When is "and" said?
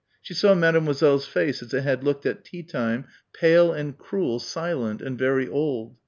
3.71-3.95, 4.99-5.15